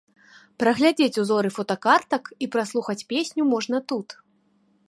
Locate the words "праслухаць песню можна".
2.57-3.77